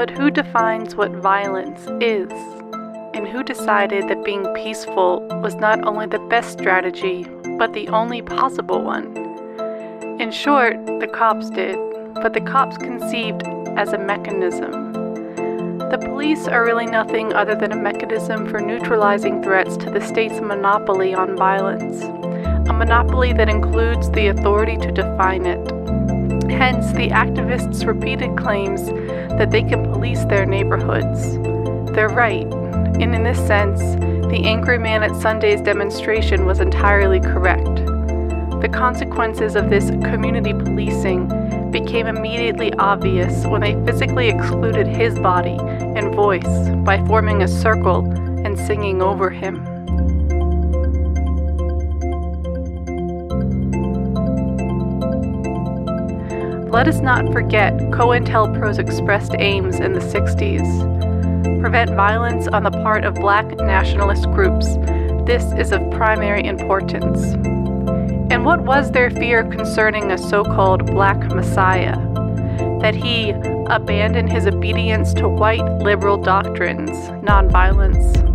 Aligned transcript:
But 0.00 0.08
who 0.08 0.30
defines 0.30 0.96
what 0.96 1.10
violence 1.10 1.80
is? 2.00 2.32
And 3.12 3.28
who 3.28 3.42
decided 3.42 4.08
that 4.08 4.24
being 4.24 4.46
peaceful 4.54 5.20
was 5.42 5.56
not 5.56 5.86
only 5.86 6.06
the 6.06 6.26
best 6.30 6.58
strategy, 6.58 7.26
but 7.58 7.74
the 7.74 7.86
only 7.88 8.22
possible 8.22 8.80
one? 8.80 9.14
In 10.18 10.30
short, 10.30 10.86
the 10.86 11.06
cops 11.06 11.50
did, 11.50 11.76
but 12.14 12.32
the 12.32 12.40
cops 12.40 12.78
conceived 12.78 13.42
as 13.76 13.92
a 13.92 13.98
mechanism. 13.98 14.94
The 15.90 16.00
police 16.02 16.48
are 16.48 16.64
really 16.64 16.86
nothing 16.86 17.34
other 17.34 17.54
than 17.54 17.70
a 17.70 17.76
mechanism 17.76 18.48
for 18.48 18.58
neutralizing 18.58 19.42
threats 19.42 19.76
to 19.76 19.90
the 19.90 20.00
state's 20.00 20.40
monopoly 20.40 21.12
on 21.12 21.36
violence, 21.36 22.04
a 22.70 22.72
monopoly 22.72 23.34
that 23.34 23.50
includes 23.50 24.10
the 24.12 24.28
authority 24.28 24.78
to 24.78 24.90
define 24.90 25.44
it. 25.44 25.60
Hence, 26.60 26.92
the 26.92 27.08
activists' 27.08 27.86
repeated 27.86 28.36
claims 28.36 28.84
that 29.38 29.50
they 29.50 29.62
can 29.62 29.90
police 29.90 30.26
their 30.26 30.44
neighborhoods. 30.44 31.38
They're 31.94 32.10
right, 32.10 32.44
and 33.00 33.14
in 33.14 33.22
this 33.22 33.38
sense, 33.46 33.80
the 34.26 34.42
angry 34.44 34.76
man 34.76 35.02
at 35.02 35.16
Sunday's 35.16 35.62
demonstration 35.62 36.44
was 36.44 36.60
entirely 36.60 37.18
correct. 37.18 37.76
The 38.60 38.68
consequences 38.70 39.56
of 39.56 39.70
this 39.70 39.88
community 39.88 40.52
policing 40.52 41.70
became 41.70 42.06
immediately 42.06 42.74
obvious 42.74 43.46
when 43.46 43.62
they 43.62 43.82
physically 43.86 44.28
excluded 44.28 44.86
his 44.86 45.18
body 45.18 45.56
and 45.96 46.14
voice 46.14 46.68
by 46.84 47.02
forming 47.06 47.42
a 47.42 47.48
circle 47.48 48.04
and 48.44 48.58
singing 48.58 49.00
over 49.00 49.30
him. 49.30 49.79
Let 56.70 56.86
us 56.86 57.00
not 57.00 57.32
forget 57.32 57.76
COINTELPRO's 57.90 58.78
expressed 58.78 59.34
aims 59.40 59.80
in 59.80 59.92
the 59.92 59.98
60s. 59.98 61.60
Prevent 61.60 61.90
violence 61.96 62.46
on 62.46 62.62
the 62.62 62.70
part 62.70 63.02
of 63.02 63.16
black 63.16 63.44
nationalist 63.56 64.26
groups. 64.26 64.76
This 65.26 65.52
is 65.58 65.72
of 65.72 65.90
primary 65.90 66.46
importance. 66.46 67.34
And 68.32 68.44
what 68.44 68.60
was 68.60 68.92
their 68.92 69.10
fear 69.10 69.42
concerning 69.42 70.12
a 70.12 70.16
so 70.16 70.44
called 70.44 70.86
black 70.86 71.18
messiah? 71.34 71.96
That 72.80 72.94
he 72.94 73.30
abandon 73.66 74.28
his 74.28 74.46
obedience 74.46 75.12
to 75.14 75.28
white 75.28 75.66
liberal 75.82 76.18
doctrines, 76.18 76.92
nonviolence. 77.24 78.28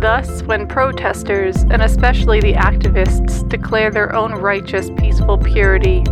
Thus, 0.00 0.42
when 0.42 0.66
protesters, 0.66 1.62
and 1.70 1.82
especially 1.82 2.40
the 2.40 2.54
activists, 2.54 3.48
declare 3.48 3.92
their 3.92 4.12
own 4.12 4.32
righteous, 4.32 4.90
peaceful 4.98 5.38
purity, 5.38 6.02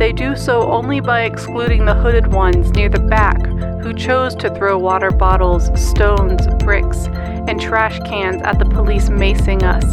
they 0.00 0.12
do 0.12 0.34
so 0.34 0.62
only 0.72 0.98
by 0.98 1.24
excluding 1.24 1.84
the 1.84 1.92
hooded 1.92 2.32
ones 2.32 2.70
near 2.70 2.88
the 2.88 2.98
back 2.98 3.36
who 3.82 3.92
chose 3.92 4.34
to 4.34 4.48
throw 4.54 4.78
water 4.78 5.10
bottles, 5.10 5.70
stones, 5.78 6.46
bricks, 6.64 7.06
and 7.46 7.60
trash 7.60 7.98
cans 8.00 8.40
at 8.40 8.58
the 8.58 8.64
police 8.64 9.10
macing 9.10 9.62
us. 9.62 9.84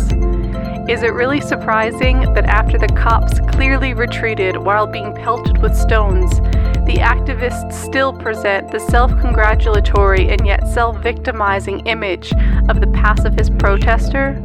Is 0.90 1.04
it 1.04 1.14
really 1.14 1.42
surprising 1.42 2.22
that 2.34 2.46
after 2.46 2.78
the 2.78 2.88
cops 2.88 3.42
clearly 3.52 3.94
retreated 3.94 4.56
while 4.56 4.88
being 4.88 5.14
pelted 5.14 5.62
with 5.62 5.76
stones, 5.76 6.40
the 6.88 7.00
activists 7.00 7.74
still 7.74 8.14
present 8.14 8.72
the 8.72 8.80
self 8.80 9.12
congratulatory 9.20 10.30
and 10.30 10.48
yet 10.48 10.66
self 10.70 10.98
victimizing 11.04 11.86
image 11.86 12.32
of 12.70 12.80
the 12.80 12.88
pacifist 12.94 13.58
protester? 13.58 14.36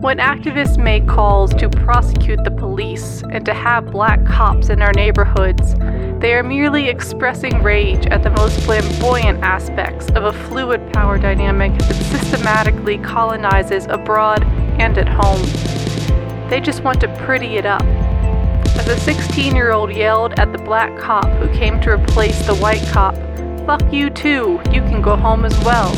When 0.00 0.18
activists 0.18 0.76
make 0.76 1.06
calls 1.06 1.54
to 1.54 1.68
prosecute 1.68 2.27
and 3.38 3.46
to 3.46 3.54
have 3.54 3.92
black 3.92 4.24
cops 4.26 4.68
in 4.68 4.82
our 4.82 4.92
neighborhoods, 4.94 5.76
they 6.18 6.34
are 6.34 6.42
merely 6.42 6.88
expressing 6.88 7.62
rage 7.62 8.04
at 8.06 8.24
the 8.24 8.30
most 8.30 8.58
flamboyant 8.62 9.40
aspects 9.44 10.10
of 10.16 10.24
a 10.24 10.32
fluid 10.48 10.92
power 10.92 11.18
dynamic 11.18 11.70
that 11.78 11.94
systematically 12.10 12.98
colonizes 12.98 13.86
abroad 13.86 14.42
and 14.80 14.98
at 14.98 15.06
home. 15.06 15.40
They 16.50 16.60
just 16.60 16.82
want 16.82 17.00
to 17.02 17.16
pretty 17.18 17.58
it 17.58 17.64
up. 17.64 17.84
As 17.84 18.88
a 18.88 18.98
16 18.98 19.54
year 19.54 19.70
old 19.70 19.94
yelled 19.94 20.36
at 20.40 20.50
the 20.50 20.58
black 20.58 20.98
cop 20.98 21.28
who 21.38 21.46
came 21.56 21.80
to 21.82 21.90
replace 21.92 22.44
the 22.44 22.56
white 22.56 22.84
cop, 22.88 23.14
Fuck 23.66 23.92
you 23.92 24.10
too, 24.10 24.60
you 24.72 24.80
can 24.80 25.00
go 25.00 25.14
home 25.14 25.44
as 25.44 25.56
well. 25.60 25.94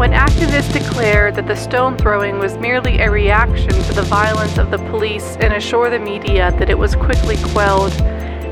When 0.00 0.12
activists 0.12 0.72
declare 0.72 1.30
that 1.30 1.46
the 1.46 1.54
stone 1.54 1.94
throwing 1.98 2.38
was 2.38 2.56
merely 2.56 3.00
a 3.00 3.10
reaction 3.10 3.68
to 3.68 3.92
the 3.92 4.00
violence 4.04 4.56
of 4.56 4.70
the 4.70 4.78
police 4.78 5.36
and 5.40 5.52
assure 5.52 5.90
the 5.90 5.98
media 5.98 6.52
that 6.52 6.70
it 6.70 6.78
was 6.78 6.94
quickly 6.96 7.36
quelled, 7.52 7.92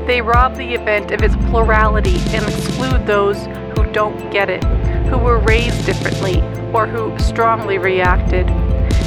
they 0.05 0.21
rob 0.21 0.55
the 0.55 0.75
event 0.75 1.09
of 1.09 1.23
its 1.23 1.35
plurality 1.49 2.17
and 2.35 2.47
exclude 2.47 3.07
those 3.07 3.47
who 3.75 3.91
don't 3.91 4.31
get 4.31 4.47
it, 4.51 4.63
who 5.09 5.17
were 5.17 5.39
raised 5.39 5.87
differently, 5.87 6.39
or 6.71 6.85
who 6.85 7.17
strongly 7.17 7.79
reacted. 7.79 8.45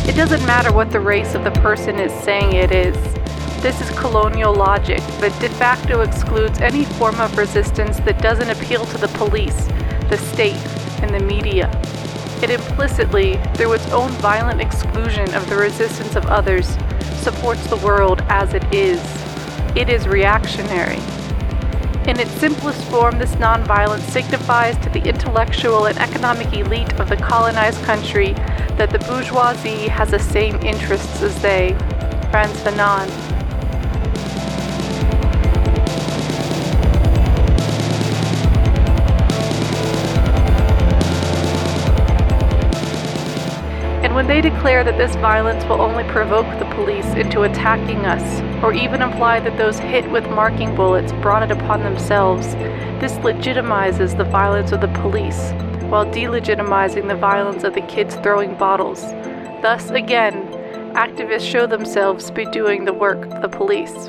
It 0.09 0.17
doesn't 0.17 0.45
matter 0.45 0.73
what 0.73 0.91
the 0.91 0.99
race 0.99 1.37
of 1.37 1.45
the 1.45 1.53
person 1.53 2.01
is 2.01 2.13
saying 2.25 2.55
it 2.55 2.73
is. 2.73 2.97
This 3.63 3.81
is 3.81 3.97
colonial 3.97 4.53
logic 4.53 4.99
that 5.21 5.41
de 5.41 5.49
facto 5.49 6.01
excludes 6.01 6.61
any 6.61 6.87
form 6.87 7.21
of 7.21 7.39
resistance 7.39 8.01
that 8.01 8.21
doesn't 8.21 8.51
appeal 8.51 8.85
to 8.87 8.99
the 8.99 9.07
police, 9.17 9.69
the 10.11 10.19
state, 10.19 10.59
and 11.03 11.15
the 11.15 11.21
media. 11.21 11.71
It 12.43 12.51
implicitly, 12.51 13.41
through 13.55 13.75
its 13.75 13.89
own 13.91 14.11
violent 14.13 14.61
exclusion 14.61 15.33
of 15.35 15.49
the 15.49 15.57
resistance 15.57 16.17
of 16.17 16.27
others, 16.27 16.77
supports 17.21 17.65
the 17.69 17.77
world 17.77 18.21
as 18.29 18.53
it 18.53 18.65
is. 18.75 19.01
It 19.77 19.89
is 19.89 20.09
reactionary. 20.09 20.99
In 22.09 22.19
its 22.19 22.33
simplest 22.33 22.83
form, 22.91 23.21
this 23.21 23.37
nonviolence 23.37 24.11
signifies 24.11 24.77
to 24.79 24.91
the 24.91 25.09
intellectual 25.09 25.87
and 25.87 25.97
economic 26.01 26.53
elite 26.53 26.93
of 26.95 27.09
the 27.09 27.17
colonized 27.17 27.81
country 27.85 28.33
that 28.77 28.91
the 28.91 28.99
bourgeoisie 28.99 29.87
has 29.87 30.11
the 30.11 30.19
same 30.19 30.57
interests 30.57 31.23
as 31.23 31.41
they. 31.43 31.77
Frantz 32.33 32.59
Fanon. 32.63 33.32
They 44.33 44.41
declare 44.41 44.83
that 44.83 44.97
this 44.97 45.15
violence 45.17 45.63
will 45.67 45.83
only 45.83 46.05
provoke 46.05 46.47
the 46.59 46.65
police 46.75 47.05
into 47.17 47.43
attacking 47.43 48.07
us, 48.07 48.41
or 48.65 48.73
even 48.73 49.03
imply 49.03 49.39
that 49.39 49.59
those 49.59 49.79
hit 49.79 50.11
with 50.11 50.25
marking 50.31 50.75
bullets 50.75 51.13
brought 51.21 51.43
it 51.43 51.51
upon 51.51 51.83
themselves, 51.83 52.55
this 52.99 53.13
legitimizes 53.19 54.17
the 54.17 54.25
violence 54.25 54.73
of 54.73 54.81
the 54.81 54.89
police, 55.03 55.51
while 55.91 56.07
delegitimizing 56.07 57.09
the 57.09 57.15
violence 57.15 57.63
of 57.63 57.75
the 57.75 57.83
kids 57.83 58.15
throwing 58.23 58.57
bottles. 58.57 59.03
Thus, 59.61 59.91
again, 59.91 60.33
activists 60.95 61.43
show 61.43 61.67
themselves 61.67 62.29
to 62.29 62.33
be 62.33 62.47
doing 62.47 62.87
the 62.87 62.95
work 62.95 63.27
of 63.27 63.43
the 63.43 63.51
police. 63.51 64.09